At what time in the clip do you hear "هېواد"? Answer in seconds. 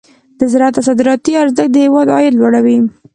1.85-2.07